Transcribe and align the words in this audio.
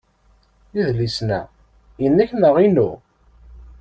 Idlisen-a, 0.79 1.41
inek 2.05 2.31
neɣ 2.35 2.55
inu? 2.65 2.89